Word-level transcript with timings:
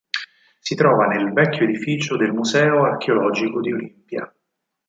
Si 0.57 0.73
trova 0.73 1.05
nel 1.05 1.31
vecchio 1.31 1.63
edificio 1.65 2.17
del 2.17 2.31
Museo 2.31 2.85
Archeologico 2.85 3.61
di 3.61 3.71
Olimpia. 3.71 4.35